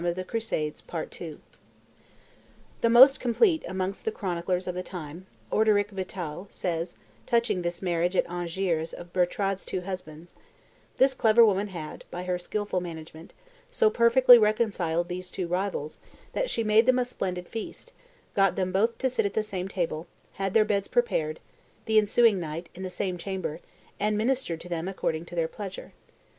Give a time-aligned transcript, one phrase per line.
[0.03, 0.41] And the king
[0.87, 1.39] granted their request."
[2.81, 8.17] The most complete amongst the chroniclers of the time, Orderic Vital, says, touching this meeting
[8.19, 10.35] at Angers of Bertrade's two husbands,
[10.97, 13.31] "This clever woman had, by her skilful management,
[13.69, 15.99] so perfectly reconciled these two rivals,
[16.33, 17.93] that she made them a splendid feast,
[18.33, 21.39] got them both to sit at the same table, had their beds prepared,
[21.85, 23.59] the ensuing night, in the same chamber,
[23.99, 25.93] and ministered to them according to their pleasure."